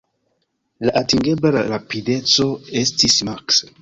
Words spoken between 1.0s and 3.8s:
atingebla rapideco estis maks.